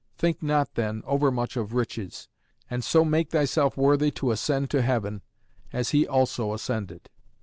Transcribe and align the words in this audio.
Think 0.17 0.41
not, 0.41 0.73
then, 0.73 1.03
overmuch 1.05 1.55
of 1.55 1.75
riches, 1.75 2.27
and 2.71 2.83
so 2.83 3.05
make 3.05 3.29
thyself 3.29 3.77
worthy 3.77 4.09
to 4.09 4.31
ascend 4.31 4.71
to 4.71 4.81
heaven, 4.81 5.21
as 5.71 5.91
he 5.91 6.07
also 6.07 6.53
ascended." 6.55 7.07